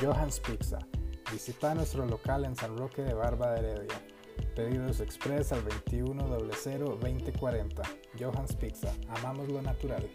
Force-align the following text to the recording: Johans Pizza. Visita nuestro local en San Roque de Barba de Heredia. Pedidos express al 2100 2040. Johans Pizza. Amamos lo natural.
Johans 0.00 0.40
Pizza. 0.40 0.78
Visita 1.30 1.74
nuestro 1.74 2.04
local 2.04 2.44
en 2.44 2.56
San 2.56 2.76
Roque 2.76 3.02
de 3.02 3.14
Barba 3.14 3.52
de 3.52 3.60
Heredia. 3.60 4.00
Pedidos 4.56 5.00
express 5.00 5.52
al 5.52 5.64
2100 5.64 6.84
2040. 7.00 7.82
Johans 8.18 8.56
Pizza. 8.56 8.92
Amamos 9.08 9.48
lo 9.48 9.62
natural. 9.62 10.08